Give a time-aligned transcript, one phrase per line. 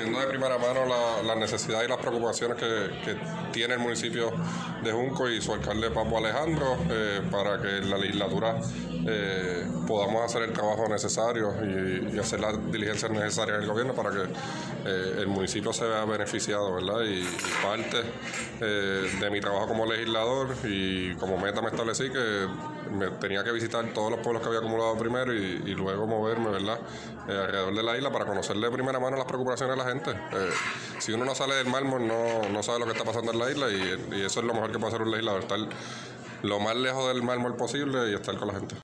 [0.00, 3.16] conociendo de primera mano la, las necesidades y las preocupaciones que, que,
[3.52, 4.32] tiene el municipio
[4.82, 8.60] de Junco y su alcalde Papo Alejandro eh, para que la legislatura
[9.06, 14.10] eh, podamos hacer el trabajo necesario y, hacer las diligencias necesarias en el gobierno para
[14.10, 14.22] que
[14.86, 17.00] eh, el municipio se vea beneficiado, ¿verdad?
[17.02, 18.02] Y, y parte
[18.60, 22.46] de mi trabajo como legislador y como meta me establecí que
[22.90, 26.78] me tenía que visitar todos los pueblos que había acumulado primero y, luego moverme, ¿verdad?
[27.28, 30.10] alrededor de la isla para conocer de primera mano las preocupaciones de la gente.
[30.10, 30.50] Eh,
[30.98, 33.50] si uno no sale del mármol, no, no sabe lo que está pasando en la
[33.50, 35.58] isla y, y eso es lo mejor que puede hacer un legislador, estar
[36.42, 38.74] lo más lejos del mármol posible y estar con la gente.